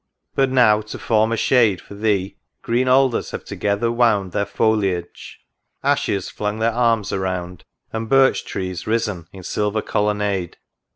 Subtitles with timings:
[0.35, 5.41] —but now, to form a shade For Thee, green alders have together wound Their foliage;
[5.83, 10.57] ashes flung their arms around; And birch trees risen in silver colonnade.